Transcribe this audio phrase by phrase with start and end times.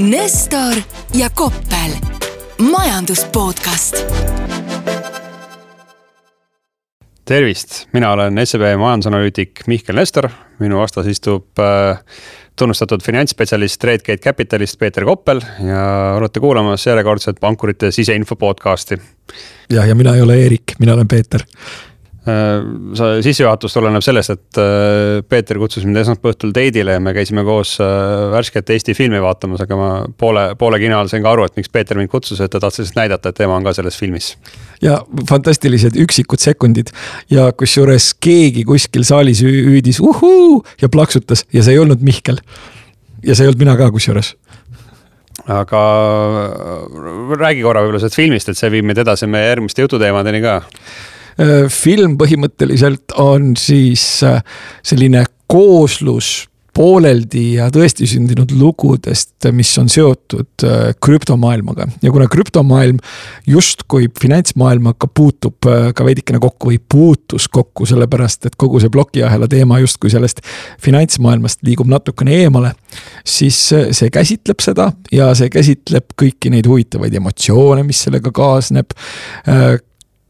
[0.00, 0.74] Nestor
[1.14, 1.90] ja Koppel,
[2.70, 4.06] majandus podcast.
[7.24, 10.28] tervist, mina olen SEB majandusanalüütik Mihkel Nestor,
[10.58, 12.00] minu vastas istub äh,
[12.56, 15.84] tunnustatud finantsspetsialist Redgate Capitalist Peeter Koppel ja
[16.16, 18.96] olete kuulamas järjekordset pankurite siseinfo podcast'i.
[19.70, 21.44] jah, ja mina ei ole Eerik, mina olen Peeter
[22.24, 27.44] see sissejuhatus tuleneb sellest, et äh, Peeter kutsus mind esmaspäeva õhtul date'ile ja me käisime
[27.46, 29.86] koos äh, värsket Eesti filmi vaatamas, aga ma
[30.20, 32.82] poole, poole kino all sain ka aru, et miks Peeter mind kutsus, et ta tahtis
[32.84, 34.34] lihtsalt näidata, et tema on ka selles filmis.
[34.84, 34.98] ja
[35.28, 36.92] fantastilised üksikud sekundid
[37.32, 42.42] ja kusjuures keegi kuskil saalis hüüdis uhuu ja plaksutas ja see ei olnud Mihkel.
[43.24, 44.34] ja see ei olnud mina ka kusjuures
[45.48, 45.80] aga
[47.40, 51.09] räägi korra võib-olla sellest filmist, et see viib meid edasi meie järgmiste jututeemadeni ka Äh,
[51.70, 54.42] film põhimõtteliselt on siis äh,
[54.82, 63.00] selline kooslus pooleldi ja tõesti sündinud lugudest, mis on seotud äh, krüptomaailmaga ja kuna krüptomaailm
[63.50, 69.80] justkui finantsmaailmaga puutub ka veidikene kokku või puutus kokku, sellepärast et kogu see plokiahela teema
[69.82, 70.44] justkui sellest
[70.80, 72.72] finantsmaailmast liigub natukene eemale.
[73.26, 78.94] siis see käsitleb seda ja see käsitleb kõiki neid huvitavaid emotsioone, mis sellega kaasneb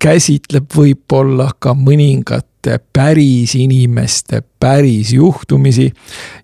[0.00, 5.92] käsitleb võib-olla ka mõningate päris inimeste päris juhtumisi.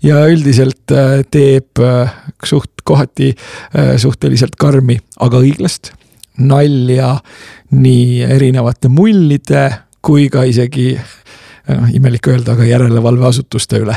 [0.02, 2.12] ja üldiselt äh, teeb äh,
[2.44, 5.92] suht kohati äh, suhteliselt karmi, aga õiglast
[6.38, 7.16] nalja
[7.70, 9.70] nii erinevate mullide
[10.04, 13.96] kui ka isegi noh, imelik öelda, aga järelevalveasutuste üle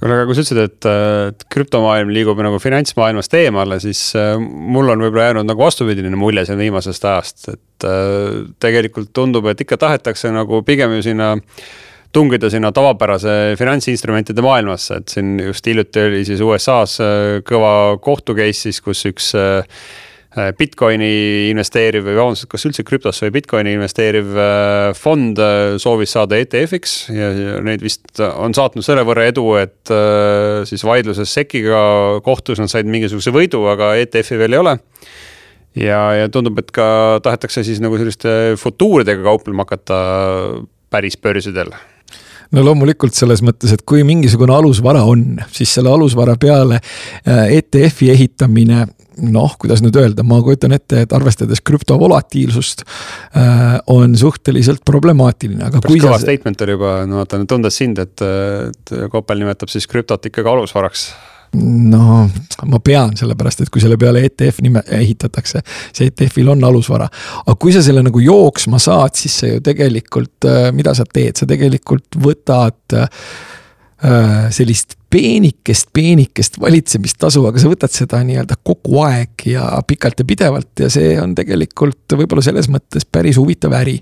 [0.00, 0.88] kuule, aga kui sa ütlesid, et,
[1.30, 6.46] et krüptomaailm liigub nagu finantsmaailmast eemale, siis äh, mul on võib-olla jäänud nagu vastupidine mulje
[6.48, 11.34] siin viimasest ajast, et äh, tegelikult tundub, et ikka tahetakse nagu pigem ju sinna
[12.16, 17.72] tungida sinna tavapärase finantsinstrumentide maailmasse, et siin just hiljuti oli siis USA-s äh, kõva
[18.02, 19.64] kohtu case siis, kus üks Äh,
[20.36, 26.36] Bitcoini investeeriv või vabandust, kas üldse krüptosse või Bitcoini investeeriv äh, fond äh, soovis saada
[26.42, 27.30] ETF-iks ja
[27.64, 29.92] neid vist on saatnud selle võrra edu, et
[30.68, 31.80] siis vaidluses SEC-iga
[32.26, 34.76] kohtus nad said mingisuguse võidu, aga ETF-i veel ei ole.
[35.80, 36.86] ja, ja tundub, et ka
[37.24, 40.00] tahetakse siis nagu selliste futuuridega kauplema hakata
[40.92, 41.72] päris börsidel
[42.54, 46.78] no loomulikult selles mõttes, et kui mingisugune alusvara on, siis selle alusvara peale
[47.24, 48.84] ETF-i ehitamine
[49.22, 55.82] noh, kuidas nüüd öelda, ma kujutan ette, et arvestades krüptovolatiilsust äh, on suhteliselt problemaatiline, aga
[55.84, 56.26] Päris kõva sa...
[56.26, 61.08] statement oli juba, no vaata, tundes sind, et, et Koppel nimetab siis krüptot ikkagi alusvaraks
[61.56, 62.26] no
[62.68, 65.62] ma pean, sellepärast et kui selle peale ETF nime ehitatakse,
[65.94, 67.06] see ETF-il on alusvara.
[67.44, 71.38] aga kui sa selle nagu jooksma saad, siis sa ju tegelikult, äh, mida sa teed,
[71.38, 73.08] sa tegelikult võtad Äh,
[74.52, 80.82] sellist peenikest, peenikest valitsemistasu, aga sa võtad seda nii-öelda kogu aeg ja pikalt ja pidevalt
[80.82, 83.96] ja see on tegelikult võib-olla selles mõttes päris huvitav äri.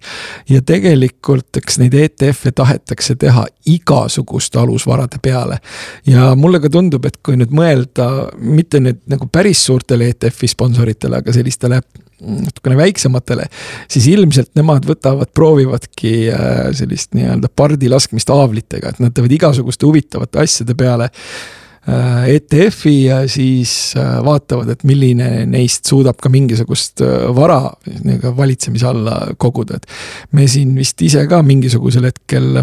[0.50, 5.60] ja tegelikult, eks neid ETF-e tahetakse teha igasuguste alusvarade peale.
[6.06, 8.08] ja mulle ka tundub, et kui nüüd mõelda
[8.40, 11.82] mitte nüüd nagu päris suurtele ETF-i sponsoritele, aga sellistele
[12.24, 13.48] natukene väiksematele,
[13.90, 19.88] siis ilmselt nemad võtavad, proovivadki äh, sellist nii-öelda pardi laskmist haavlitega, et nad teevad igasuguste
[19.88, 21.10] huvitavate asjade peale
[21.86, 28.86] ETF-i ja siis äh, vaatavad, et milline neist suudab ka mingisugust äh, vara nii-öelda valitsemise
[28.88, 29.84] alla koguda, et.
[30.32, 32.62] me siin vist ise ka mingisugusel hetkel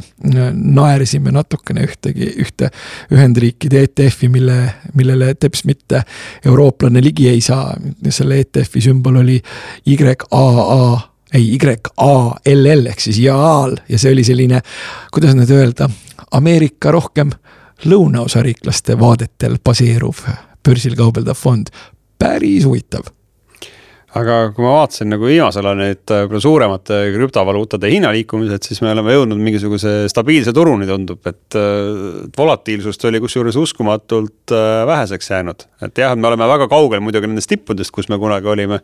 [0.53, 2.71] naersime natukene ühtegi, ühte
[3.13, 4.57] Ühendriikide ETF-i, mille,
[4.97, 6.01] millele teps mitte
[6.45, 7.75] eurooplane ligi ei saa.
[8.09, 9.37] selle ETF-i sümbol oli
[9.85, 14.61] YAA ei, YALL ehk siis Jaal ja see oli selline,
[15.13, 15.89] kuidas nüüd öelda,
[16.31, 17.31] Ameerika rohkem
[17.85, 20.25] lõunaosariiklaste vaadetel baseeruv
[20.65, 21.71] börsil kaubeldav fond,
[22.21, 23.09] päris huvitav
[24.19, 28.91] aga kui ma vaatasin nagu viimasel ajal neid äh, võib-olla suuremate krüptovaluutade hinnaliikumised, siis me
[28.91, 35.67] oleme jõudnud mingisuguse stabiilse turuni, tundub, et äh, volatiilsust oli kusjuures uskumatult äh, väheseks jäänud.
[35.87, 38.81] et jah, me oleme väga kaugel muidugi nendest tippudest, kus me kunagi olime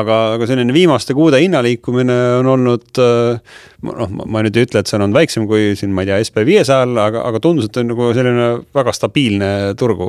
[0.00, 4.98] aga, aga selline viimaste kuude hinnaliikumine on olnud noh, ma nüüd ei ütle, et see
[4.98, 7.90] on olnud väiksem kui siin, ma ei tea, SB viiesajal, aga, aga tundus, et on
[7.92, 10.08] nagu selline väga stabiilne turgu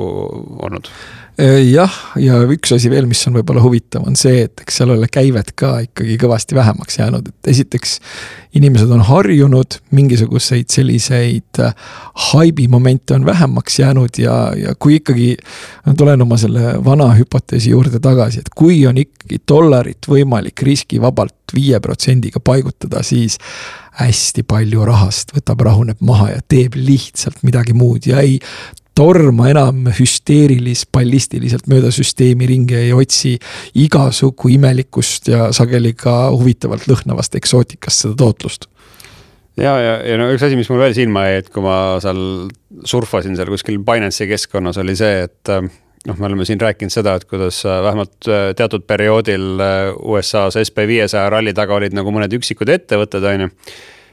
[0.64, 0.90] olnud
[1.34, 4.92] Äh, jah, ja üks asi veel, mis on võib-olla huvitav, on see, et eks seal
[4.94, 7.96] ole käivet ka ikkagi kõvasti vähemaks jäänud, et esiteks.
[8.54, 11.74] inimesed on harjunud, mingisuguseid selliseid äh,
[12.30, 15.36] haibimomente on vähemaks jäänud ja, ja kui ikkagi.
[15.86, 18.94] ma tulen oma selle vana hüpoteesi juurde tagasi, et kui on
[19.24, 23.38] ikkagi dollarit võimalik riskivabalt viie protsendiga paigutada, siis
[23.98, 28.38] hästi palju rahast võtab, rahuneb maha ja teeb lihtsalt midagi muud ja ei
[28.94, 33.38] torma enam hüsteerilis, ballistiliselt mööda süsteemi ringi, ei otsi
[33.74, 38.68] igasugu imelikust ja sageli ka huvitavalt lõhnavast eksootikast seda tootlust.
[39.56, 42.20] Ja, ja, ja no üks asi, mis mul veel silma jäi, et kui ma seal
[42.86, 45.66] surfasin seal kuskil Binance'i keskkonnas, oli see, et äh,
[46.08, 49.60] noh, me oleme siin rääkinud seda, et kuidas äh, vähemalt äh, teatud perioodil
[50.02, 53.52] USA-s SB viiesaja ralli taga olid nagu mõned üksikud ettevõtted, on ju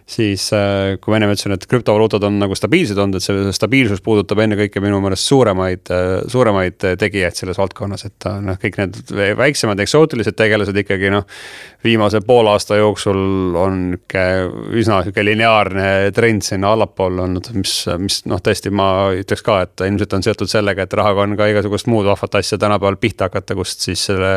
[0.10, 4.02] siis äh, kui ma ennem ütlesin, et krüptovaluutad on nagu stabiilsed olnud, et see stabiilsus
[4.04, 9.14] puudutab ennekõike minu meelest suuremaid, äh, suuremaid tegijaid selles valdkonnas, et äh, noh, kõik need
[9.40, 11.28] väiksemad eksootilised tegelased ikkagi noh.
[11.84, 14.26] viimase poole aasta jooksul on nihuke
[14.78, 19.86] üsna sihuke lineaarne trend sinna allapoole olnud, mis, mis noh, tõesti ma ütleks ka, et
[19.88, 23.58] ilmselt on seotud sellega, et rahaga on ka igasugust muud vahvat asja tänapäeval pihta hakata,
[23.58, 24.34] kust siis selle,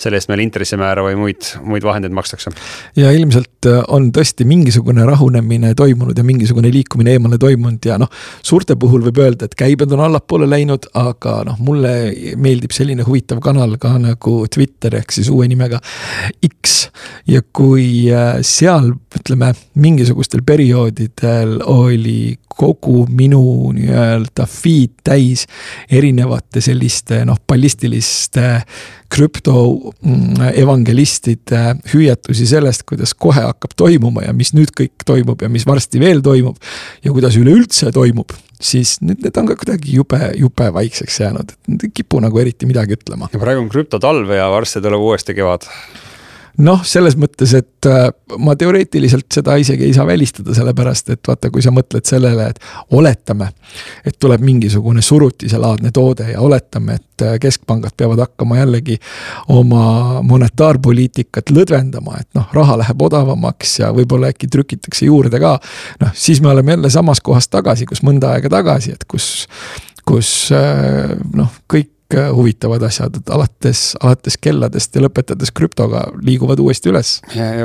[0.00, 2.54] selle eest meil intressimäära või muid, muid vahendeid makstakse.
[2.96, 8.10] ja ilmselt on tõesti mingisugune rahunemine toimunud ja mingisugune liikumine eemale toimunud ja noh,
[8.42, 11.94] suurte puhul võib öelda, et käibed on allapoole läinud, aga noh, mulle
[12.36, 15.80] meeldib selline huvitav kanal ka nagu Twitter ehk siis uue nimega
[16.44, 16.78] X.
[17.28, 25.44] ja kui äh, seal ütleme mingisugustel perioodidel oli kogu minu nii-öelda feed täis
[25.94, 28.62] erinevate selliste noh, ballistiliste
[29.12, 35.66] krüptoevangelistide mm, hüüatusi sellest, kuidas kohe hakkab toimuma ja mis nüüd kõik toimub ja mis
[35.68, 36.56] varsti veel toimub.
[37.04, 38.30] ja kuidas üleüldse toimub,
[38.60, 42.38] siis nüüd need on ka kuidagi jube, jube vaikseks jäänud, et nad ei kipu nagu
[42.42, 43.24] eriti midagi ütlema.
[43.32, 45.62] ja praegu on krüptotalv ja varsti tuleb uuesti kevad
[46.64, 48.08] noh, selles mõttes, et äh,
[48.42, 52.94] ma teoreetiliselt seda isegi ei saa välistada, sellepärast et vaata, kui sa mõtled sellele, et
[52.98, 53.50] oletame,
[54.06, 58.98] et tuleb mingisugune surutiselaadne toode ja oletame, et äh, keskpangad peavad hakkama jällegi
[59.54, 65.58] oma monetaarpoliitikat lõdvendama, et noh, raha läheb odavamaks ja võib-olla äkki trükitakse juurde ka.
[66.02, 69.46] noh, siis me oleme jälle samas kohas tagasi, kus mõnda aega tagasi, et kus,
[70.08, 76.88] kus äh, noh, kõik huvitavad asjad, et alates, alates kelladest ja lõpetades krüptoga liiguvad uuesti
[76.88, 77.18] üles.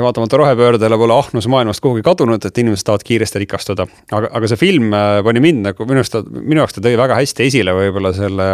[0.04, 3.86] vaatamata rohepöördele pole ahnus maailmast kuhugi kadunud, et inimesed tahavad kiiresti rikastuda.
[4.12, 7.16] aga, aga see film äh, pani mind nagu minu arust, minu jaoks ta tõi väga
[7.22, 8.50] hästi esile võib-olla selle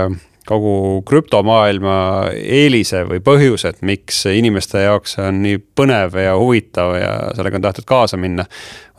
[0.48, 1.96] kogu krüptomaailma
[2.34, 7.66] eelise või põhjused, miks inimeste jaoks see on nii põnev ja huvitav ja sellega on
[7.66, 8.46] tahetud kaasa minna.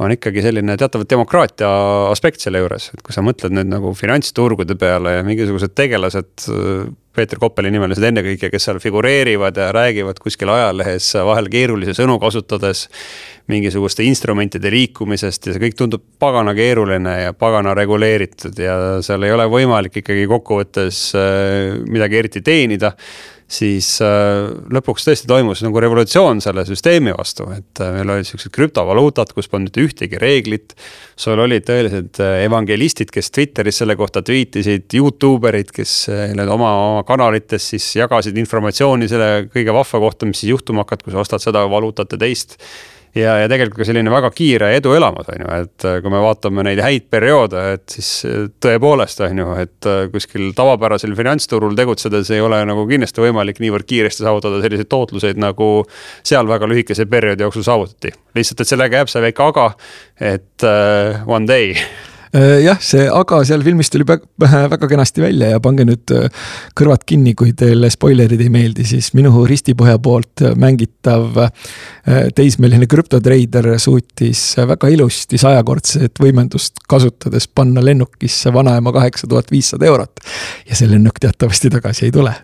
[0.02, 1.70] on ikkagi selline teatav demokraatia
[2.10, 6.50] aspekt selle juures, et kui sa mõtled nüüd nagu finantsturgude peale ja mingisugused tegelased.
[7.16, 12.86] Peeter Koppeli nimelised ennekõike, kes seal figureerivad ja räägivad kuskil ajalehes vahel keerulisi sõnu kasutades
[13.52, 19.36] mingisuguste instrumentide liikumisest ja see kõik tundub pagana keeruline ja pagana reguleeritud ja seal ei
[19.36, 22.94] ole võimalik ikkagi kokkuvõttes äh, midagi eriti teenida
[23.52, 28.54] siis äh, lõpuks tõesti toimus nagu revolutsioon selle süsteemi vastu, et äh, meil olid siuksed
[28.56, 30.76] krüptovaluutad, kus polnud mitte ühtegi reeglit.
[31.22, 37.04] sul olid tõelised evangelistid, kes Twitteris selle kohta tweetisid, Youtube erid, kes need oma, oma
[37.08, 41.44] kanalites siis jagasid informatsiooni selle kõige vahva kohta, mis siis juhtuma hakkab, kui sa ostad
[41.44, 42.58] seda valuutat ja teist
[43.16, 46.22] ja, ja tegelikult ka selline väga kiire edu elamus, on ju, et äh, kui me
[46.24, 51.76] vaatame neid häid perioode, et siis äh, tõepoolest, on ju, et äh, kuskil tavapärasel finantsturul
[51.78, 55.72] tegutsedes ei ole nagu kindlasti võimalik niivõrd kiiresti saavutada selliseid tootluseid, nagu
[56.24, 58.16] seal väga lühikese perioodi jooksul saavutati.
[58.38, 59.68] lihtsalt, et sellega jääb see väike aga,
[60.22, 61.76] et uh, one day
[62.34, 66.30] jah, see aga seal filmis tuli väga kenasti välja ja pange nüüd äh,
[66.78, 71.52] kõrvad kinni, kui teile spoilerid ei meeldi, siis minu ristipoja poolt mängitav äh,
[72.38, 80.24] teismeline krüptotreider suutis väga ilusti sajakordset võimendust kasutades panna lennukisse vanaema kaheksa tuhat viissada eurot.
[80.70, 82.36] ja see lennuk teatavasti tagasi ei tule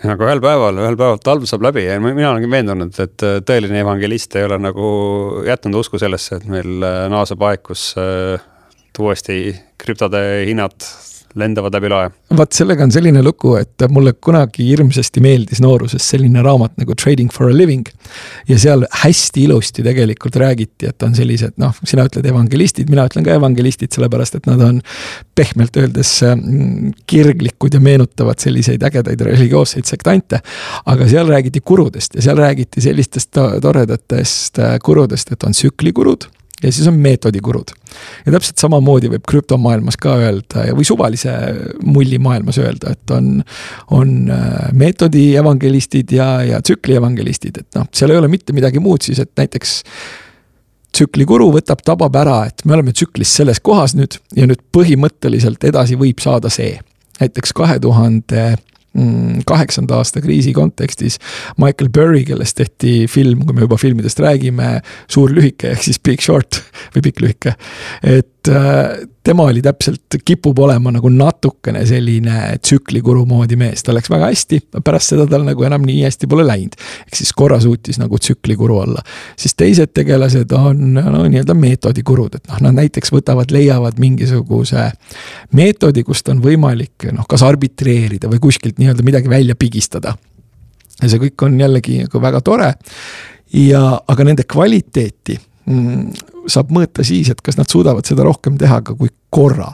[0.00, 4.34] aga ühel päeval, ühel päeval talv saab läbi ja mina olengi veendunud, et tõeline evangelist
[4.40, 4.86] ei ole nagu
[5.46, 6.80] jätnud usku sellesse, et meil
[7.12, 7.90] naaseb aeg, kus
[8.98, 10.74] uuesti krüptode hinnad
[11.38, 12.10] lendavad läbi lae.
[12.36, 17.30] vaat sellega on selline lugu, et mulle kunagi hirmsasti meeldis nooruses selline raamat nagu Trading
[17.32, 17.86] for a living.
[18.48, 23.26] ja seal hästi ilusti tegelikult räägiti, et on sellised noh, sina ütled evangelistid, mina ütlen
[23.26, 24.80] ka evangelistid, sellepärast et nad on
[25.34, 30.42] pehmelt öeldes mm, kirglikud ja meenutavad selliseid ägedaid religioosseid sektante.
[30.86, 36.26] aga seal räägiti kurudest ja seal räägiti sellistest toredatest äh, kurudest, et on tsüklikurud
[36.62, 37.72] ja siis on meetodikurud.
[38.26, 41.34] Ja täpselt samamoodi võib krüptomaailmas ka öelda või suvalise
[41.84, 43.36] mulli maailmas öelda, et on,
[43.96, 48.82] on äh, meetodi evangelistid ja, ja tsükli evangelistid, et noh, seal ei ole mitte midagi
[48.82, 49.80] muud siis, et näiteks
[50.96, 55.98] tsüklikuru võtab, tabab ära, et me oleme tsüklis selles kohas nüüd ja nüüd põhimõtteliselt edasi
[56.00, 56.78] võib saada see.
[57.20, 58.56] näiteks kahe tuhande
[59.46, 61.18] kaheksanda aasta kriisi kontekstis
[61.60, 64.80] Michael Burry, kellest tehti film, kui me juba filmidest räägime,
[65.10, 66.62] Suur lühike ehk siis Big Short
[66.94, 67.54] või Pikk lühike.
[68.02, 68.98] et äh,
[69.30, 74.58] tema oli täpselt, kipub olema nagu natukene selline tsüklikuru moodi mees, tal läks väga hästi,
[74.84, 76.74] pärast seda tal nagu enam nii hästi pole läinud.
[77.06, 79.04] ehk siis korra suutis nagu tsüklikuru olla.
[79.38, 84.88] siis teised tegelased on no nii-öelda meetodikurud, et noh, nad näiteks võtavad, leiavad mingisuguse
[85.54, 90.16] meetodi, kust on võimalik noh, kas arbitreerida või kuskilt nii-öelda midagi välja pigistada
[91.00, 92.74] ja see kõik on jällegi nagu väga tore.
[93.54, 95.38] ja, aga nende kvaliteeti
[95.70, 96.10] mm,
[96.50, 99.72] saab mõõta siis, et kas nad suudavad seda rohkem teha ka kui korra.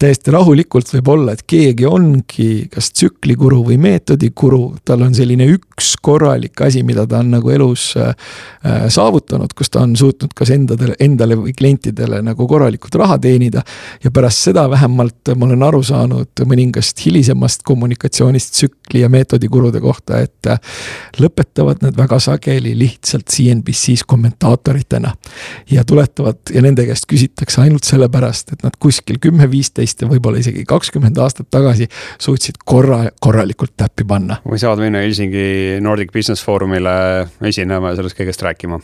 [0.00, 5.94] täiesti rahulikult võib olla, et keegi ongi kas tsüklikuru või meetodikuru, tal on selline üks
[6.00, 8.12] korralik asi, mida ta on nagu elus äh,
[8.64, 13.62] äh, saavutanud, kus ta on suutnud kas endadele, endale või klientidele nagu korralikult raha teenida.
[14.04, 20.20] ja pärast seda vähemalt ma olen aru saanud mõningast hilisemast kommunikatsioonist tsükli ja meetodikurude kohta,
[20.20, 20.60] et äh,
[21.20, 25.14] lõpetavad nad väga sageli lihtsalt CNBC-s kommentaatoritena.
[25.70, 30.40] ja tuletavad ja nende käest küsitakse ainult sellepärast, et nad kuskil kümme, viisteist ja võib-olla
[30.42, 31.86] isegi kakskümmend aastat tagasi
[32.20, 34.40] suutsid korra, korralikult täppi panna.
[34.44, 36.94] või saavad minna Helsingi Nordic Business Forumile
[37.46, 38.80] esinema ja sellest kõigest rääkima.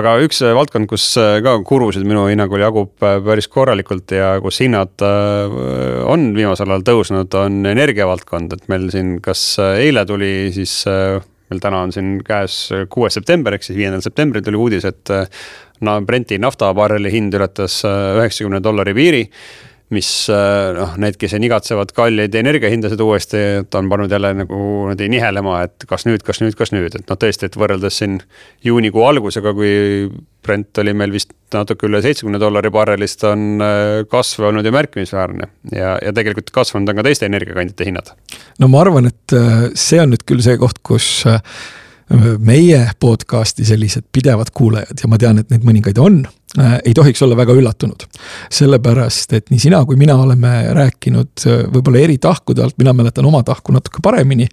[0.00, 4.34] aga üks äh, valdkond, kus äh, ka kurusid minu hinnangul jagub äh, päris korralikult ja
[4.44, 10.80] kus hinnad on viimasel ajal tõusnud, on energiavaldkond, et meil siin, kas eile tuli siis
[10.84, 12.56] meil täna on siin käes
[12.92, 15.12] kuues september, ehk siis viiendal septembril tuli uudis, et
[15.84, 19.24] no Brenti naftabarreli hind ületas äh, üheksakümne dollari piiri
[19.92, 25.08] mis äh, noh, need, kes igatsevad kalleid energiahindasid uuesti, et on pannud jälle nagu niimoodi
[25.12, 28.18] nihelema, et kas nüüd, kas nüüd, kas nüüd, et noh, tõesti, et võrreldes siin
[28.64, 30.08] juunikuu algusega, kui
[30.44, 35.50] Brent oli meil vist natuke üle seitsmekümne dollari barrelist, on äh, kasv olnud ju märkimisväärne.
[35.72, 38.12] ja, ja tegelikult kasvanud on ka teiste energiakandjate hinnad.
[38.60, 39.38] no ma arvan, et
[39.78, 41.26] see on nüüd küll see koht, kus
[42.38, 45.00] meie podcast'i sellised pidevad kuulajad.
[45.02, 46.24] Ja ma tean, et neid mõningaid on
[46.84, 48.02] ei tohiks olla väga üllatunud.
[48.50, 53.26] sellepärast, et nii sina kui mina oleme rääkinud äh, võib-olla eri tahkude alt, mina mäletan
[53.26, 54.46] oma tahku natuke paremini.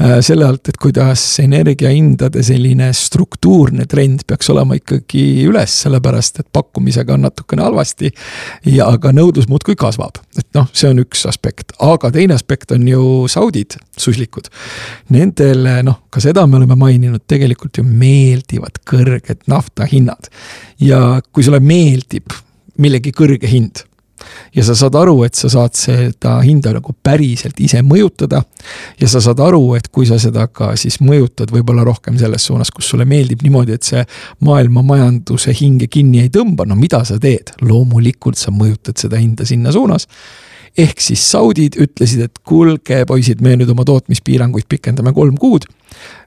[0.00, 6.48] Äh, selle alt, et kuidas energiahindade selline struktuurne trend peaks olema ikkagi üles, sellepärast et
[6.52, 8.10] pakkumisega on natukene halvasti.
[8.66, 12.88] ja aga nõudlus muudkui kasvab, et noh, see on üks aspekt, aga teine aspekt on
[12.88, 14.50] ju saudid, suslikud.
[15.14, 20.30] Nendele noh, ka seda me oleme maininud, tegelikult ju meeldivad kõrged naftahinnad
[20.82, 22.32] ja kui sulle meeldib
[22.80, 23.82] millegi kõrge hind
[24.56, 28.40] ja sa saad aru, et sa saad seda hinda nagu päriselt ise mõjutada.
[29.00, 32.72] ja sa saad aru, et kui sa seda ka siis mõjutad võib-olla rohkem selles suunas,
[32.72, 34.04] kus sulle meeldib niimoodi, et see
[34.40, 37.52] maailma majanduse hinge kinni ei tõmba, no mida sa teed?
[37.60, 40.08] loomulikult sa mõjutad seda hinda sinna suunas
[40.76, 45.64] ehk siis saudid ütlesid, et kuulge, poisid, me nüüd oma tootmispiiranguid pikendame kolm kuud.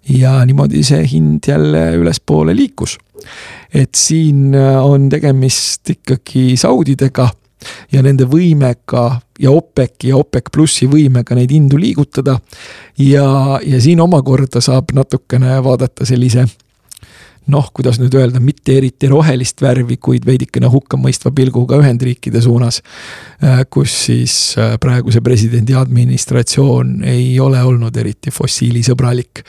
[0.10, 2.98] ja niimoodi see hind jälle ülespoole liikus.
[3.74, 7.30] Et siin äh, on tegemist ikkagi saudidega
[7.92, 12.40] ja nende võimega ja OPEC-i ja OPEC plussi võimega neid hindu liigutada.
[12.98, 16.46] ja, ja siin omakorda saab natukene vaadata sellise
[17.52, 22.82] noh, kuidas nüüd öelda, mitte eriti rohelist värvi, kuid veidikene hukkamõistva pilguga Ühendriikide suunas.
[23.44, 29.44] Äh, kus siis äh, praeguse presidendi administratsioon ei ole olnud eriti fossiilisõbralik.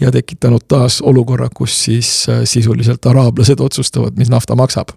[0.00, 4.94] ja tekitanud taas olukorra, kus siis äh, sisuliselt araablased otsustavad, mis nafta maksab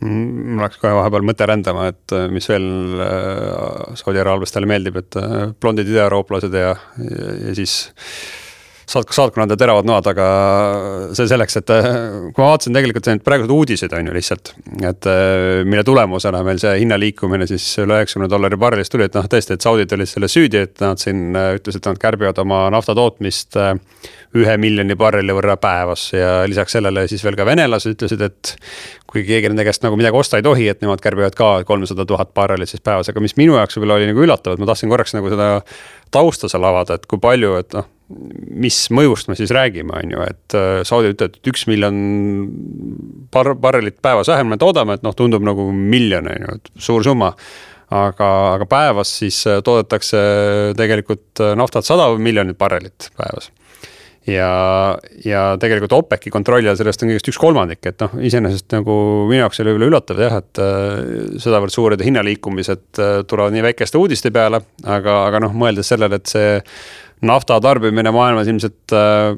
[0.00, 2.66] mul läks kohe vahepeal mõte rändama, et mis veel
[3.98, 5.16] Saudi araablastele meeldib, et
[5.58, 7.88] blondid idaeurooplased ja, ja, ja siis
[8.90, 10.26] saat-, saatkonnad ja teravad noad, aga
[11.16, 11.88] see selleks, et äh,
[12.34, 14.52] kui ma vaatasin tegelikult neid praeguseid uudiseid on ju lihtsalt.
[14.78, 19.28] et äh, mille tulemusena meil see hinnaliikumine siis üle üheksakümne dollari barrelist tuli, et noh,
[19.30, 22.64] tõesti, et saudid olid selles süüdi, et nad siin äh, ütlesid, et nad kärbivad oma
[22.74, 23.58] nafta tootmist
[24.38, 28.54] ühe miljoni barreli võrra päevas ja lisaks sellele siis veel ka venelased ütlesid, et
[29.10, 32.30] kui keegi nende käest nagu midagi osta ei tohi, et nemad kärbivad ka kolmsada tuhat
[32.36, 35.16] barrelit siis päevas, aga mis minu jaoks võib-olla oli nagu üllatav, et ma tahtsin korraks
[35.18, 35.50] nagu seda
[36.14, 40.22] tausta seal avada, et kui palju, et noh mis mõjust me siis räägime, on ju,
[40.26, 41.96] et äh, Saudi ütleb, et üks miljon
[43.32, 47.06] bar-, barrelit päevas vähem me toodame, et noh, tundub nagu miljon, on ju, et suur
[47.06, 47.34] summa.
[47.90, 50.18] aga, aga päevas siis äh, toodetakse
[50.78, 53.50] tegelikult äh, naftat sada miljonit barrelit päevas
[54.30, 54.50] ja,
[55.24, 58.94] ja tegelikult OPEC-i kontrolli all sellest on kõigest üks kolmandik, et noh, iseenesest nagu
[59.30, 60.62] minu jaoks oli võib-olla üllatav jah, et
[61.42, 66.60] sedavõrd suured hinnaliikumised tulevad nii väikeste uudiste peale, aga, aga noh, mõeldes sellele, et see
[67.26, 69.34] nafta tarbimine maailmas ilmselt äh,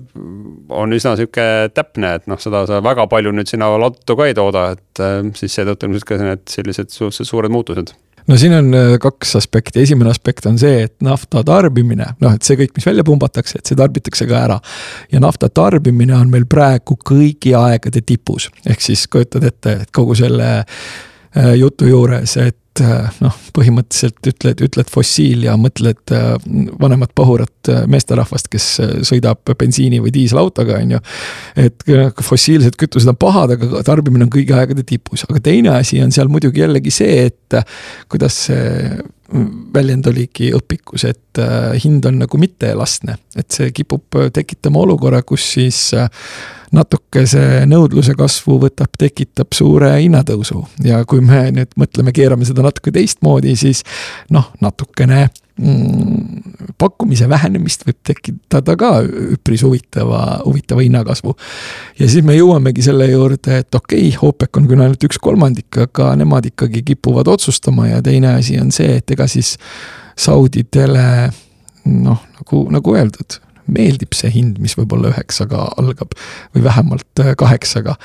[0.69, 4.37] on üsna sihuke täpne, et noh, seda sa väga palju nüüd sinna lattu ka ei
[4.39, 7.95] tooda, et äh, siis seetõttu ilmselt ka need sellised suhteliselt suured muutused.
[8.31, 12.47] No siin on äh, kaks aspekti, esimene aspekt on see, et nafta tarbimine, noh, et
[12.47, 14.61] see kõik, mis välja pumbatakse, et see tarbitakse ka ära.
[15.13, 20.15] ja nafta tarbimine on meil praegu kõigi aegade tipus, ehk siis kujutad ette, et kogu
[20.19, 20.53] selle
[21.57, 26.35] jutu juures, et äh, noh, põhimõtteliselt ütled, ütled fossiil ja mõtled äh,
[26.81, 28.69] vanemat pahurat äh, meesterahvast, kes
[29.09, 31.01] sõidab bensiini või diiselautoga, on ju.
[31.67, 31.85] et
[32.23, 36.33] fossiilsed kütused on pahad, aga tarbimine on kõigi aegade tipus, aga teine asi on seal
[36.33, 37.59] muidugi jällegi see, et
[38.13, 39.03] kuidas see
[39.73, 41.32] väljend oligi õpikus, et
[41.83, 45.93] hind on nagu mitteelastne, et see kipub tekitama olukorra, kus siis
[46.73, 52.65] natuke see nõudluse kasvu võtab, tekitab suure hinnatõusu ja kui me nüüd mõtleme, keerame seda
[52.65, 53.83] natuke teistmoodi, siis
[54.33, 55.27] noh, natukene
[55.61, 58.93] mm, pakkumise vähenemist võib tekitada ka
[59.37, 61.37] üpris huvitava, huvitava hinnakasvu.
[62.01, 65.69] ja siis me jõuamegi selle juurde, et okei okay,, OPEC on küll ainult üks kolmandik,
[65.87, 69.59] aga nemad ikkagi kipuvad otsustama ja teine asi on see, et ega siis
[70.19, 71.07] Saudidele
[71.85, 73.39] noh, nagu, nagu öeldud
[73.73, 76.17] meeldib see hind, mis võib-olla üheksaga algab
[76.55, 77.97] või vähemalt äh, kaheksaga.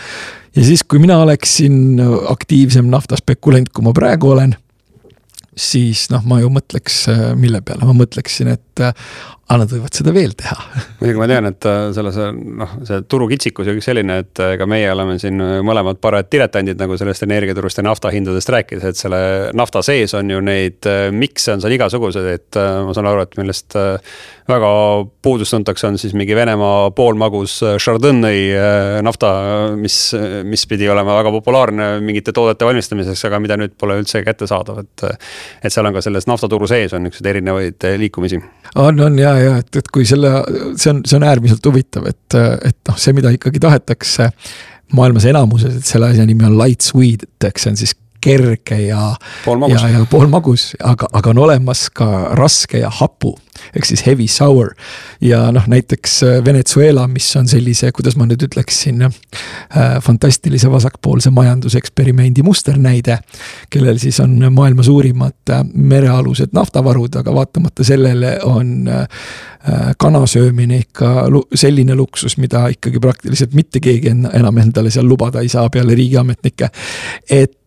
[0.56, 2.00] ja siis, kui mina oleksin
[2.30, 4.56] aktiivsem naftaspekulant, kui ma praegu olen,
[5.58, 9.96] siis noh, ma ju mõtleks, äh, mille peale, ma mõtleksin, et äh, aga nad võivad
[9.96, 10.56] seda veel teha.
[11.00, 15.40] muidugi ma tean, et selles noh, see turukitsikus on selline, et ega meie oleme siin
[15.66, 19.22] mõlemad parajad diletandid nagu sellest energiaturust ja nafta hindadest rääkides, et selle
[19.58, 23.78] nafta sees on ju neid mikse on seal igasuguseid, et ma saan aru, et millest
[24.48, 24.70] väga
[25.22, 29.32] puudust tuntakse, on siis mingi Venemaa poolmagus äh, Chardonnay äh, nafta,
[29.76, 34.84] mis, mis pidi olema väga populaarne mingite toodete valmistamiseks, aga mida nüüd pole üldse kättesaadav,
[34.86, 35.06] et.
[35.64, 38.40] et seal on ka selles naftaturu sees on niisuguseid erinevaid äh, liikumisi.
[38.76, 40.32] On, on ja, ja et, et kui selle,
[40.80, 44.32] see on, see on äärmiselt huvitav, et, et noh, see, mida ikkagi tahetakse
[44.98, 47.96] maailmas enamuses, et selle asja nimi on light sweet, eks see on siis
[48.28, 49.10] kerge ja,
[49.48, 53.38] ja, ja poolmagus, aga, aga on olemas ka raske ja hapu
[53.76, 54.74] ehk siis heavy sour.
[55.22, 61.30] ja noh, näiteks äh, Venezuela, mis on sellise, kuidas ma nüüd ütleksin äh,, fantastilise vasakpoolse
[61.34, 63.20] majanduseksperimendi musternäide.
[63.70, 69.02] kellel siis on maailma suurimad äh, merealused naftavarud, aga vaatamata sellele on äh,
[69.68, 75.42] äh kana söömine ikka selline luksus, mida ikkagi praktiliselt mitte keegi enam endale seal lubada
[75.42, 76.70] ei saa peale riigiametnike.
[77.30, 77.58] et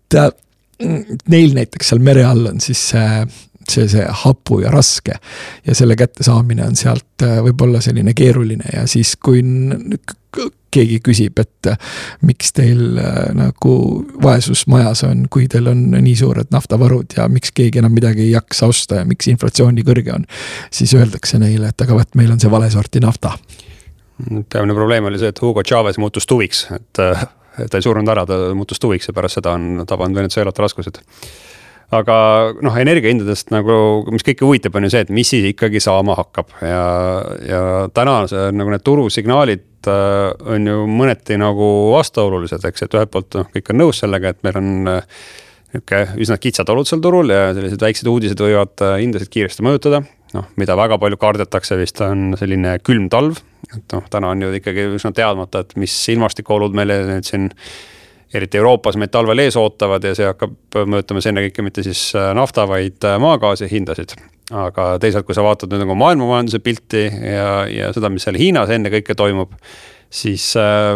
[0.81, 3.07] neil näiteks seal mere all on siis see
[3.71, 5.14] see, see hapu ja raske.
[5.66, 9.43] ja selle kättesaamine on sealt äh, võib-olla selline keeruline ja siis, kui
[10.71, 11.79] keegi küsib, et äh,
[12.27, 13.75] miks teil äh, nagu
[14.23, 18.35] vaesus majas on, kui teil on nii suured naftavarud ja miks keegi enam midagi ei
[18.35, 20.29] jaksa osta ja miks inflatsioon nii kõrge on.
[20.71, 23.37] siis öeldakse neile, et aga vot, meil on see vale sorti nafta.
[24.21, 27.05] peamine probleem oli see, et Hugo Chavez muutus tuviks, et
[27.58, 31.02] ta ei surnud ära, ta muutus tuviks ja pärast seda on tabanud Venezuelat raskused
[31.94, 32.16] aga
[32.62, 33.74] noh, energiahindadest nagu,
[34.14, 36.84] mis kõiki huvitab, on ju see, et mis siis ikkagi saama hakkab ja,
[37.46, 37.62] ja
[37.94, 43.40] täna see nagu need turusignaalid äh, on ju mõneti nagu vastuolulised, eks, et ühelt poolt
[43.40, 45.26] noh, kõik on nõus sellega, et meil on äh,
[45.74, 50.04] nihuke üsna kitsad olud seal turul ja sellised väiksed uudised võivad äh, hindasid kiiresti mõjutada.
[50.36, 53.42] noh, mida väga palju kardetakse vist on selline külm talv,
[53.76, 57.50] et noh, täna on ju ikkagi üsna teadmata, et mis ilmastikuolud meile nüüd siin
[58.35, 62.66] eriti Euroopas meid talvel ees ootavad ja see hakkab mõjutamas ennekõike mitte siis äh, nafta,
[62.70, 64.14] vaid äh, maagaasi hindasid.
[64.50, 68.70] aga teisalt, kui sa vaatad nüüd nagu maailmamajanduse pilti ja, ja seda, mis seal Hiinas
[68.74, 69.54] ennekõike toimub,
[70.11, 70.90] siis äh,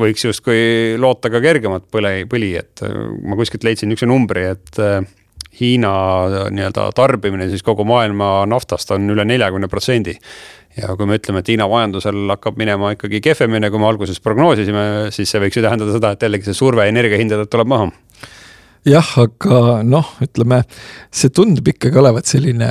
[0.00, 2.84] võiks justkui loota ka kergemat põle, põli, et
[3.24, 4.84] ma kuskilt leidsin niisuguse numbri, et
[5.52, 5.92] Hiina
[6.48, 10.14] nii-öelda tarbimine siis kogu maailma naftast on üle neljakümne protsendi
[10.78, 14.86] ja kui me ütleme, et Hiina majandusel hakkab minema ikkagi kehvemini, kui me alguses prognoosisime,
[15.14, 17.90] siis see võiks ju tähendada seda, et jällegi see surve energiahindadelt tuleb maha.
[18.88, 20.62] Jah, aga noh, ütleme
[21.14, 22.70] see tundub ikkagi olevat selline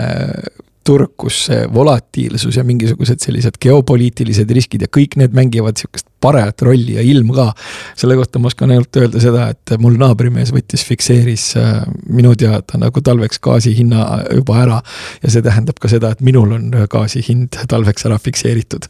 [0.88, 6.64] turg, kus see volatiilsus ja mingisugused sellised geopoliitilised riskid ja kõik need mängivad sihukest parajat
[6.66, 7.52] rolli ja ilm ka.
[7.98, 12.82] selle kohta ma oskan ainult öelda seda, et mul naabrimees võttis, fikseeris äh, minu teada
[12.82, 14.82] nagu talveks gaasi hinna juba ära.
[15.24, 18.90] ja see tähendab ka seda, et minul on gaasi hind talveks ära fikseeritud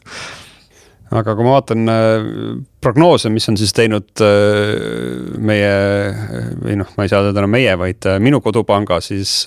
[1.11, 2.29] aga kui ma vaatan äh,
[2.83, 5.73] prognoose, mis on siis teinud äh, meie
[6.61, 9.41] või noh, ma ei saa öelda enam meie, vaid äh, minu kodupanga, siis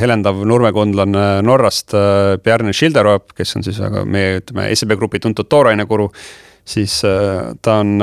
[0.00, 1.96] helendav nurmekondlane Norrast,
[2.44, 6.10] Bjarne Schilderoep, kes on siis väga meie, ütleme, SEB Grupi tuntud toorainekuru
[6.70, 7.00] siis
[7.64, 7.96] ta on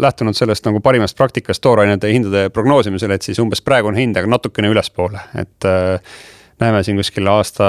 [0.00, 4.30] lähtunud sellest nagu parimast praktikast toorainete hindade prognoosimisel, et siis umbes praegu on hind, aga
[4.30, 5.66] natukene ülespoole, et
[6.62, 7.66] näeme siin kuskil aasta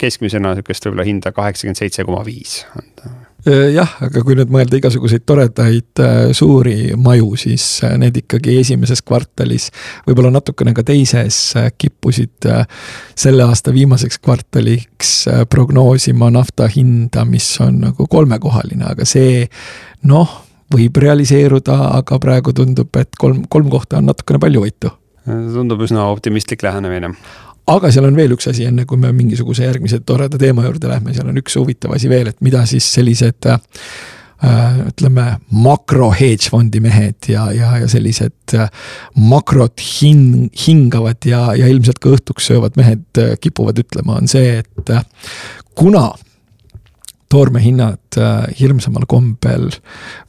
[0.00, 2.62] keskmisena sihukest võib-olla hinda kaheksakümmend seitse koma viis.
[2.76, 3.14] Äh,
[3.46, 9.04] jah, aga kui nüüd mõelda igasuguseid toredaid äh, suuri maju, siis äh, need ikkagi esimeses
[9.04, 9.70] kvartalis,
[10.08, 11.38] võib-olla natukene ka teises,
[11.78, 12.48] kippusid
[13.18, 15.14] selle aasta viimaseks kvartaliks
[15.52, 19.44] prognoosima nafta hinda, mis on nagu kolmekohaline, aga see
[20.08, 20.40] noh,
[20.74, 24.92] võib realiseeruda, aga praegu tundub, et kolm, kolm kohta on natukene palju võitu.
[25.24, 27.14] Tundub üsna optimistlik lähenemine
[27.70, 31.14] aga seal on veel üks asi, enne kui me mingisuguse järgmise toreda teema juurde lähme,
[31.16, 33.60] seal on üks huvitav asi veel, et mida siis sellised äh,
[34.90, 35.26] ütleme,
[35.64, 38.68] makro hedge fondi mehed ja, ja, ja sellised äh,
[39.16, 44.60] makrot hin-, hingavad ja, ja ilmselt ka õhtuks söövad mehed äh, kipuvad ütlema, on see,
[44.60, 45.04] et äh,
[45.78, 46.10] kuna
[47.34, 49.66] toormehinnad äh, hirmsamal kombel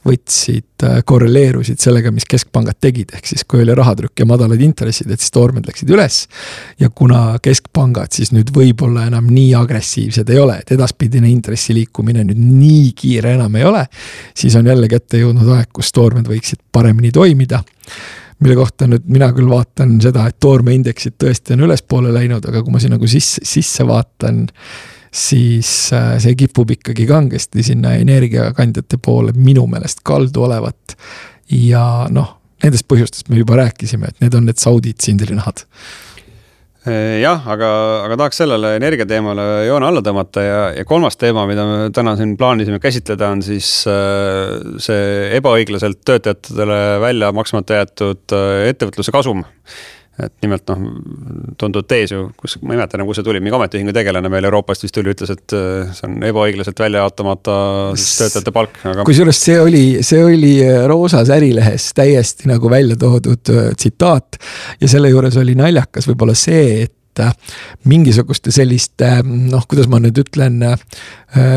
[0.06, 5.10] võtsid, äh, korreleerusid sellega, mis keskpangad tegid, ehk siis kui oli rahatrükk ja madalad intressid,
[5.12, 6.24] et siis toormed läksid üles.
[6.80, 12.24] ja kuna keskpangad siis nüüd võib-olla enam nii agressiivsed ei ole, et edaspidine intressi liikumine
[12.26, 13.86] nüüd nii kiire enam ei ole,
[14.34, 17.62] siis on jälle kätte jõudnud aeg, kus toormed võiksid paremini toimida
[18.42, 22.74] mille kohta nüüd mina küll vaatan seda, et toormeindeksid tõesti on ülespoole läinud, aga kui
[22.74, 24.44] ma siin nagu sisse, sisse vaatan
[25.14, 30.96] siis äh, see kipub ikkagi kangesti sinna energiakandjate poole minu meelest kaldu olevat.
[31.50, 35.62] ja noh, nendest põhjustest me juba rääkisime, et need on need saudid sindrinahad
[36.88, 37.70] äh, jah, aga,
[38.06, 42.34] aga tahaks sellele energiateemale joone alla tõmmata ja, ja kolmas teema, mida me täna siin
[42.40, 48.38] plaanisime käsitleda, on siis äh, see ebaõiglaselt töötajatele välja maksmata jäetud
[48.72, 49.46] ettevõtluse kasum
[50.16, 50.84] et nimelt noh,
[51.60, 54.48] tuntud tees ju, kus, ma ei mäleta enam, kus see tuli, mingi ametiühingu tegelane meil
[54.48, 57.56] Euroopast vist tuli, ütles, et äh, see on ebaõiglaselt välja jaotamata
[57.92, 59.04] töötajate palk, aga.
[59.08, 64.40] kusjuures see oli, see oli äh, roosas Ärilehes täiesti nagu välja toodud äh, tsitaat.
[64.80, 70.18] ja selle juures oli naljakas võib-olla see, et et mingisuguste selliste noh, kuidas ma nüüd
[70.20, 70.62] ütlen,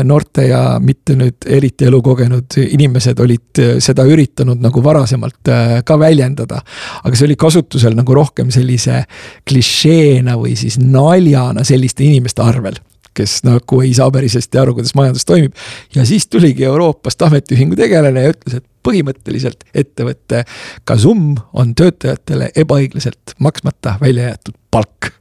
[0.04, 6.60] noorte ja mitte nüüd eriti elukogenud inimesed olid seda üritanud nagu varasemalt äh, ka väljendada.
[7.04, 9.04] aga see oli kasutusel nagu rohkem sellise
[9.48, 12.80] klišeena või siis naljana selliste inimeste arvel
[13.14, 15.54] kes nagu ei saa päris hästi aru, kuidas majandus toimib.
[15.94, 20.44] ja siis tuligi Euroopast ametiühingu tegelane ja ütles, et põhimõtteliselt ettevõtte
[20.88, 25.12] kasum on töötajatele ebaõiglaselt maksmata välja jäetud palk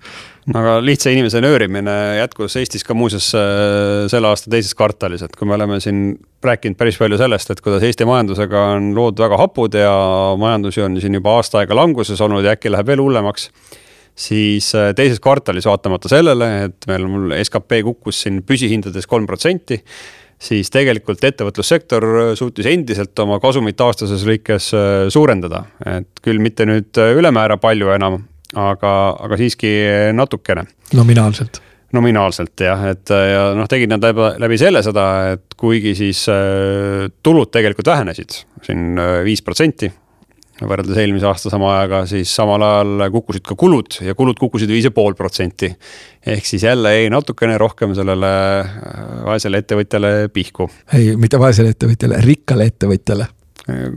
[0.48, 5.48] aga lihtsa inimese nöörimine jätkus Eestis ka muuseas äh, selle aasta teises kvartalis, et kui
[5.50, 6.14] me oleme siin
[6.46, 9.92] rääkinud päris palju sellest, et kuidas Eesti majandusega on lood väga hapud ja
[10.40, 13.50] majandus on siin juba aasta aega languses olnud ja äkki läheb veel hullemaks.
[14.20, 19.84] siis äh, teises kvartalis vaatamata sellele, et meil mul skp kukkus siin püsihindades kolm protsenti
[20.40, 22.06] siis tegelikult ettevõtlussektor
[22.40, 28.22] suutis endiselt oma kasumit aastases lõikes äh, suurendada, et küll mitte nüüd ülemäära palju enam,
[28.56, 29.74] aga, aga siiski
[30.14, 30.66] natukene.
[30.94, 31.62] nominaalselt
[31.96, 37.08] nominaalselt jah, et ja noh, tegid nad läbi, läbi selle seda, et kuigi siis äh,
[37.26, 39.90] tulud tegelikult vähenesid siin äh, viis protsenti.
[40.60, 44.90] võrreldes eelmise aasta sama ajaga, siis samal ajal kukkusid ka kulud ja kulud kukkusid viis
[44.90, 45.72] ja pool protsenti.
[46.26, 50.70] ehk siis jälle jäi natukene rohkem sellele äh, vaesele ettevõtjale pihku.
[50.94, 53.32] ei, mitte vaesele ettevõtjale, rikkale ettevõtjale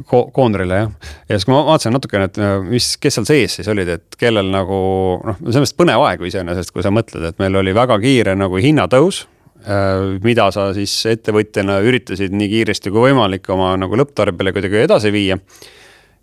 [0.08, 1.10] ko-, koondrile jah.
[1.28, 4.50] ja siis, kui ma vaatasin natukene, et mis, kes seal sees siis olid, et kellel
[4.52, 4.78] nagu
[5.24, 8.60] noh, selles mõttes põnev aeg iseenesest, kui sa mõtled, et meil oli väga kiire nagu
[8.62, 9.24] hinnatõus
[9.66, 15.14] äh, mida sa siis ettevõtjana üritasid nii kiiresti kui võimalik oma nagu lõpptarbijale kuidagi edasi
[15.14, 15.38] viia.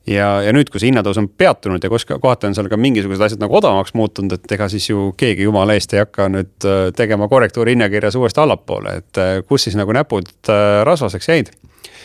[0.10, 3.30] ja, ja nüüd, kui see hinnatõus on peatunud ja kus kohati on seal ka mingisugused
[3.30, 6.86] asjad nagu odavamaks muutunud, et ega siis ju keegi jumala eest ei hakka nüüd äh,
[6.98, 10.30] tegema korrektuuri hinnakirjas uuesti allapoole, et äh, kus siis nagu näpud
[10.86, 11.99] rasvaseks jäid Äh,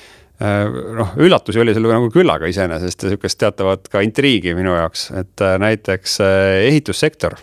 [0.99, 5.43] noh, üllatusi oli seal nagu küllaga iseenesest ja sihukest teatavat ka intriigi minu jaoks, et
[5.45, 7.37] äh, näiteks äh, ehitussektor,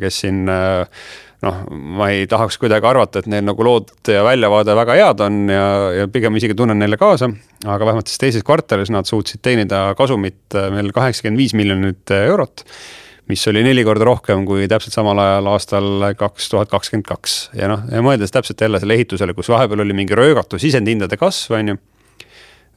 [0.00, 4.96] kes siin noh, ma ei tahaks kuidagi arvata, et neil nagu lood ja väljavaade väga
[4.98, 5.66] head on ja,
[6.00, 7.30] ja pigem isegi tunnen neile kaasa.
[7.64, 12.64] aga vähemalt siis teises kvartalis nad suutsid teenida kasumit meil kaheksakümmend viis miljonit eurot.
[13.28, 17.68] mis oli neli korda rohkem kui täpselt samal ajal aastal kaks tuhat kakskümmend kaks ja
[17.70, 21.74] noh, ja mõeldes täpselt jälle selle ehitusele, kus vahepeal oli mingi röögatu sisendhindade kasv, on
[21.74, 21.97] ju Äh,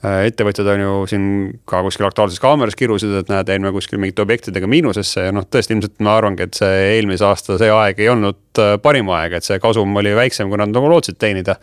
[0.02, 1.26] ettevõtjad on ju siin
[1.70, 5.76] ka kuskil Aktuaalses Kaameras kirusid, et näed, jäime kuskil mingite objektidega miinusesse ja noh, tõesti
[5.76, 9.46] ilmselt ma arvangi, et see eelmise aasta see aeg ei olnud äh, parim aeg, et
[9.46, 11.58] see kasum oli väiksem, kui nad nagu lootsid teenida.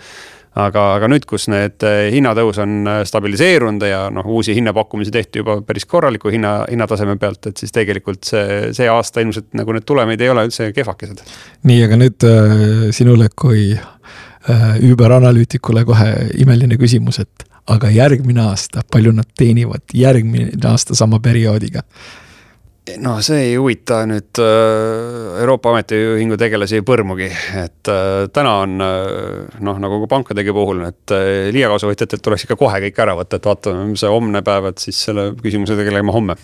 [0.58, 5.58] aga, aga nüüd, kus need äh, hinnatõus on stabiliseerunud ja noh, uusi hinnapakkumisi tehti juba
[5.66, 10.22] päris korraliku hinna, hinnataseme pealt, et siis tegelikult see, see aasta ilmselt nagu need tulemid
[10.22, 11.26] ei ole üldse kehvakesed.
[11.66, 18.82] nii, aga nüüd äh, sinule kui äh, überanalüütikule kohe imeline küsimus, et aga järgmine aasta,
[18.92, 21.84] palju nad teenivad järgmine aasta sama perioodiga?
[22.96, 27.28] no see ei huvita nüüd äh, Euroopa Ametiühingu tegelasi põrmugi,
[27.60, 31.12] et äh, täna on äh, noh, nagu ka pankadegi puhul, et
[31.54, 35.02] liigkasuvõtjatelt tuleks ikka kohe kõik ära võtta, et vaatame, mis see homne päev, et siis
[35.08, 36.38] selle küsimusega tegeleme homme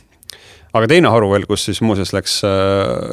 [0.74, 2.40] aga teine haru veel, kus siis muuseas läks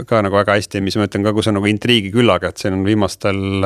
[0.10, 2.74] ka nagu väga hästi, mis ma ütlen ka, kus on nagu intriigi küllaga, et siin
[2.74, 3.62] on viimastel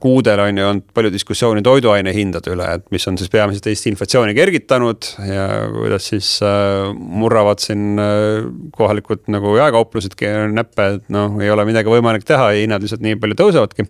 [0.00, 3.90] kuudel on ju olnud palju diskussiooni toiduaine hindade üle, et mis on siis peamiselt Eesti
[3.90, 8.44] inflatsiooni kergitanud ja kuidas siis äh, murravad siin äh,
[8.76, 10.14] kohalikud nagu jaekauplused
[10.54, 13.88] näppe, et noh, ei ole midagi võimalik teha ja hinnad lihtsalt nii palju tõusevadki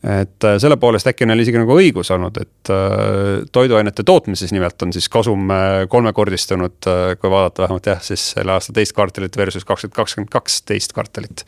[0.00, 4.54] et äh, selle poolest äkki on neil isegi nagu õigus olnud, et äh, toiduainete tootmises
[4.56, 6.78] nimelt on siis kasum äh, kolmekordistunud,
[7.20, 11.44] kui vaadata vähemalt jah, siis selle aasta teist kvartalit versus kakskümmend kakskümmend kaks teist kvartalit.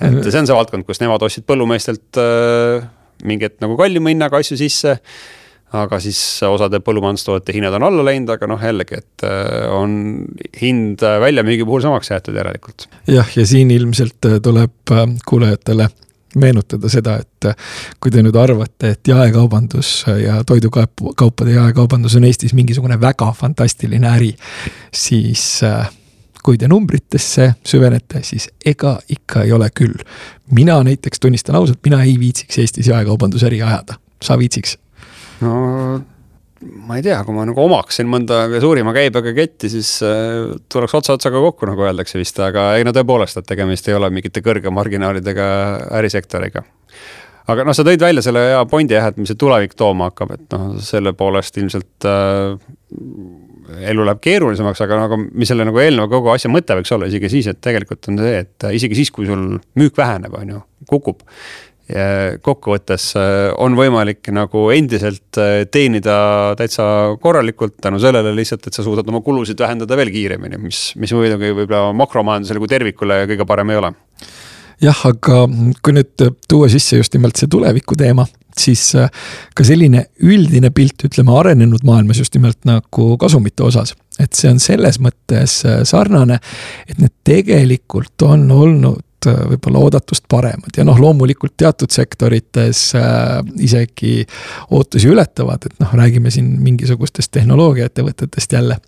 [0.00, 2.20] Et see on see valdkond, kus nemad ostsid põllumeestelt
[3.24, 4.98] mingi hetk nagu kallima hinnaga asju sisse
[5.74, 9.24] aga siis osade põllumajandustoodete hinnad on alla läinud, aga noh, jällegi, et
[9.74, 9.96] on
[10.60, 12.86] hind väljamüügi puhul samaks jäetud järelikult.
[13.10, 14.94] jah, ja siin ilmselt tuleb
[15.26, 15.88] kuulajatele
[16.40, 17.50] meenutada seda, et
[18.02, 24.32] kui te nüüd arvate, et jaekaubandus ja toidukaupade jaekaubandus on Eestis mingisugune väga fantastiline äri,
[24.94, 25.86] siis äh,
[26.44, 29.96] kui te numbritesse süvenete, siis ega ikka ei ole küll.
[30.52, 34.78] mina näiteks tunnistan ausalt, mina ei viitsiks Eestis jaekaubandusäri ajada, sa viitsiks?
[35.40, 35.54] no
[36.86, 41.16] ma ei tea, kui ma nagu omaksin mõnda suurima käibega ketti, siis äh, tuleks otsa
[41.18, 44.72] otsaga kokku, nagu öeldakse vist, aga ei no tõepoolest, et tegemist ei ole mingite kõrge
[44.72, 45.46] marginaalidega
[46.00, 46.64] ärisektoriga.
[47.52, 50.36] aga noh, sa tõid välja selle hea pointi jah, et mis see tulevik tooma hakkab,
[50.38, 52.56] et noh, selle poolest ilmselt äh,
[53.90, 57.30] elu läheb keerulisemaks, aga nagu, mis selle nagu eelneva kogu asja mõte võiks olla isegi
[57.32, 61.24] siis, et tegelikult on see, et isegi siis, kui sul müük väheneb, on ju, kukub
[61.84, 66.86] kokkuvõttes äh, on võimalik nagu endiselt äh, teenida täitsa
[67.20, 71.52] korralikult tänu sellele lihtsalt, et sa suudad oma kulusid vähendada veel kiiremini, mis, mis muidugi
[71.52, 73.92] võib-olla makromajandusele kui tervikule kõige parem ei ole.
[74.80, 75.44] jah, aga
[75.84, 78.24] kui nüüd tuua sisse just nimelt see tuleviku teema,
[78.60, 79.10] siis äh,
[79.56, 83.94] ka selline üldine pilt, ütleme arenenud maailmas just nimelt nagu kasumite osas.
[84.18, 86.38] et see on selles mõttes sarnane,
[86.88, 93.40] et need tegelikult on olnud Äh, võib-olla oodatust paremad ja noh, loomulikult teatud sektorites äh,
[93.62, 94.24] isegi
[94.74, 98.78] ootusi ületavad, et noh, räägime siin mingisugustest tehnoloogiaettevõtetest jälle.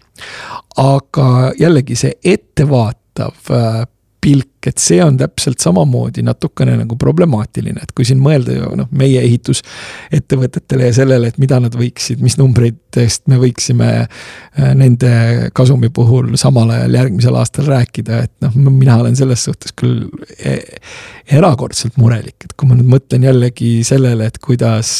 [0.76, 3.82] aga jällegi see ettevaatav äh,
[4.26, 8.88] pilk, et see on täpselt samamoodi natukene nagu problemaatiline, et kui siin mõelda ju noh,
[8.98, 15.12] meie ehitusettevõtetele ja sellele, et mida nad võiksid, mis numbritest me võiksime äh, nende
[15.56, 20.08] kasumi puhul samal ajal järgmisel aastal rääkida, et noh, mina olen selles suhtes küll
[20.38, 20.56] e,
[21.38, 24.96] erakordselt murelik, et kui ma nüüd mõtlen jällegi sellele, et kuidas,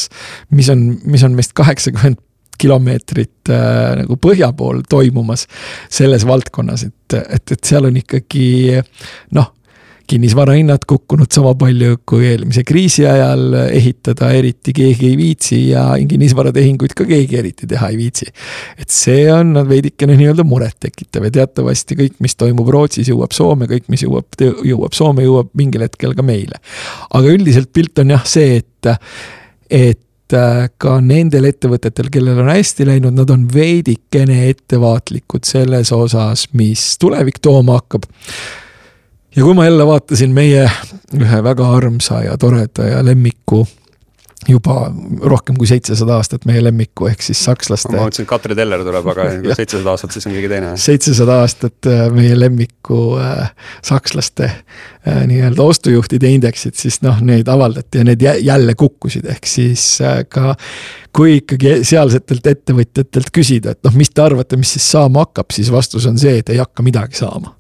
[0.55, 2.23] mis on, mis on meist kaheksakümmend
[2.61, 5.47] kilomeetrit äh, nagu põhja pool toimumas
[5.89, 8.47] selles valdkonnas, et, et, et seal on ikkagi
[9.37, 9.53] noh,
[10.07, 15.87] kinnisvara hinnad kukkunud sama palju kui eelmise kriisi ajal, ehitada eriti keegi ei viitsi ja
[15.99, 18.31] kinnisvaratehinguid ka keegi eriti teha ei viitsi.
[18.79, 23.91] et see on veidikene nii-öelda murettekitav ja teatavasti kõik, mis toimub Rootsis, jõuab Soome, kõik,
[23.93, 26.63] mis jõuab, jõuab Soome, jõuab mingil hetkel ka meile.
[27.11, 28.93] aga üldiselt pilt on jah see, et,
[29.71, 30.03] et
[30.79, 37.39] ka nendel ettevõtetel, kellel on hästi läinud, nad on veidikene ettevaatlikud selles osas, mis tulevik
[37.43, 38.09] tooma hakkab.
[39.37, 40.69] ja kui ma jälle vaatasin meie
[41.15, 43.67] ühe väga armsa ja toreda ja lemmiku
[44.49, 44.77] juba
[45.23, 47.93] rohkem kui seitsesada aastat meie lemmiku, ehk siis sakslaste.
[47.95, 49.27] ma mõtlesin, et Katri Teller tuleb, aga
[49.59, 50.73] seitsesada aastat, siis on keegi teine.
[50.81, 53.51] seitsesada aastat äh, meie lemmiku äh,
[53.87, 59.89] sakslaste äh, nii-öelda ostujuhtide indeksid, siis noh, neid avaldati ja need jälle kukkusid, ehk siis
[60.05, 60.55] äh, ka.
[61.17, 65.73] kui ikkagi sealsetelt ettevõtjatelt küsida, et noh, mis te arvate, mis siis saama hakkab, siis
[65.73, 67.55] vastus on see, et ei hakka midagi saama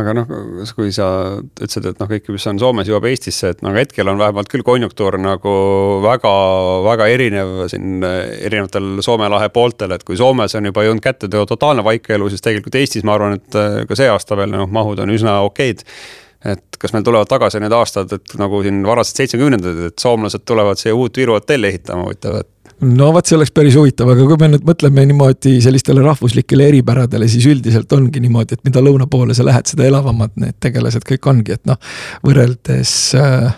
[0.00, 0.30] aga noh,
[0.74, 1.06] kui sa
[1.38, 4.64] ütlesid, et noh, kõik, mis on Soomes, jõuab Eestisse, et noh, hetkel on vähemalt küll
[4.66, 5.54] konjunktuur nagu
[6.02, 6.32] väga,
[6.88, 11.86] väga erinev siin erinevatel Soome lahe pooltel, et kui Soomes on juba jõudnud kätte totaalne
[11.86, 15.14] vaikelu, siis tegelikult Eestis ma arvan, et äh, ka see aasta veel noh, mahud on
[15.14, 15.86] üsna okeid.
[16.44, 20.76] Et kas meil tulevad tagasi need aastad, et nagu siin varased seitsmekümnendad, et soomlased tulevad
[20.76, 24.38] siia uut Viru hotelli ehitama, huvitav, et no vot, see oleks päris huvitav, aga kui
[24.40, 29.36] me nüüd mõtleme niimoodi sellistele rahvuslikele eripäradele, siis üldiselt ongi niimoodi, et mida lõuna poole
[29.36, 31.78] sa lähed, seda elavamad need tegelased kõik ongi, et noh,
[32.26, 33.52] võrreldes äh,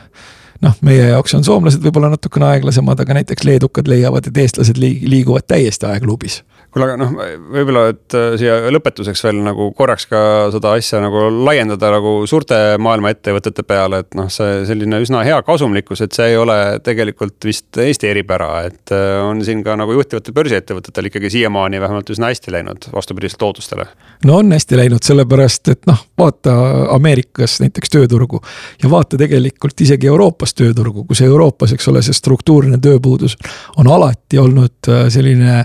[0.64, 5.48] noh, meie jaoks on soomlased võib-olla natukene aeglasemad, aga näiteks leedukad leiavad, et eestlased liiguvad
[5.48, 6.42] täiesti aeglubis
[6.76, 7.12] kuule, aga noh,
[7.54, 10.20] võib-olla, et äh, siia lõpetuseks veel nagu korraks ka
[10.52, 15.38] seda asja nagu laiendada nagu suurte maailma ettevõtete peale, et noh, see selline üsna hea
[15.46, 19.96] kasumlikkus, et see ei ole tegelikult vist Eesti eripära, et äh, on siin ka nagu
[19.96, 23.88] juhtivatel börsiettevõtetel ikkagi siiamaani vähemalt üsna hästi läinud, vastupidiselt ootustele.
[24.28, 26.56] no on hästi läinud, sellepärast et noh, vaata
[26.92, 28.42] Ameerikas näiteks tööturgu
[28.82, 33.38] ja vaata tegelikult isegi Euroopas tööturgu, kus Euroopas, eks ole, see struktuurne tööpuudus
[33.80, 35.64] on alati olnud äh, selline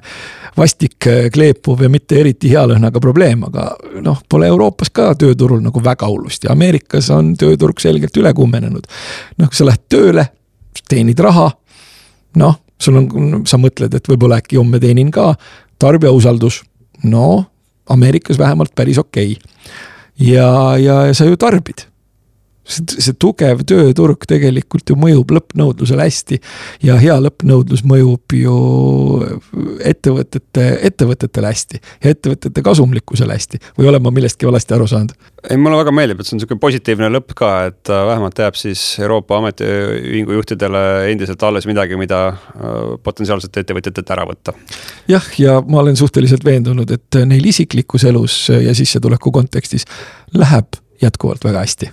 [0.57, 1.00] vastik
[1.33, 3.71] kleepuv ja mitte eriti hea lõhnaga probleem, aga
[4.05, 8.87] noh, pole Euroopas ka tööturul nagu väga hullusti, Ameerikas on tööturg selgelt üle kuumenenud.
[9.37, 10.27] noh, kui sa lähed tööle
[10.89, 11.51] teenid raha.
[12.35, 15.33] noh, sul on, sa mõtled, et võib-olla äkki homme teenin ka,
[15.79, 16.61] tarbija usaldus,
[17.03, 17.45] no
[17.89, 19.71] Ameerikas vähemalt päris okei okay.
[20.17, 21.90] ja, ja, ja sa ju tarbid
[22.67, 26.39] see, see tugev tööturg tegelikult ju mõjub lõppnõudlusele hästi.
[26.85, 28.55] ja hea lõppnõudlus mõjub ju
[29.79, 33.61] ettevõtete, ettevõtetele hästi ja ettevõtete kasumlikkusele hästi.
[33.77, 35.15] või olen ma millestki valesti aru saanud?
[35.49, 38.59] ei, mulle väga meeldib, et see on sihuke positiivne lõpp ka, et äh, vähemalt jääb
[38.59, 44.53] siis Euroopa Ametiühingu juhtidele endiselt alles midagi, mida äh, potentsiaalselt ettevõtjatelt ära võtta.
[45.09, 49.87] jah, ja ma olen suhteliselt veendunud, et neil isiklikus elus ja sissetuleku kontekstis
[50.37, 51.89] läheb jätkuvalt väga hästi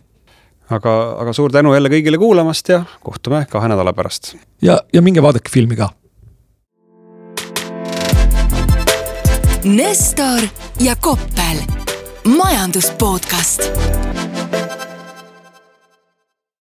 [0.70, 4.34] aga, aga suur tänu jälle kõigile kuulamast ja kohtume kahe nädala pärast.
[4.62, 5.90] ja, ja minge vaadake filmi ka.
[9.64, 10.46] Nestor
[10.80, 11.64] ja Koppel,
[12.24, 13.66] majandus podcast